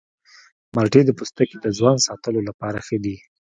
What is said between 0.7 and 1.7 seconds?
مالټې د پوستکي د